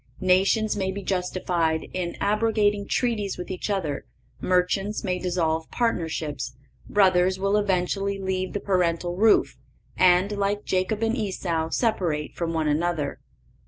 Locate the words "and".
9.95-10.31, 11.03-11.15